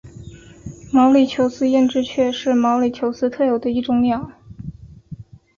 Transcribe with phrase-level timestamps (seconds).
[0.91, 4.31] 毛里求斯艳织雀是毛里求斯特有的一种鸟。